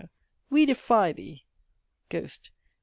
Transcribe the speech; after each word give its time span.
We 0.49 0.65
defy 0.65 1.11
thee! 1.13 1.45
"GHOST. 2.09 2.49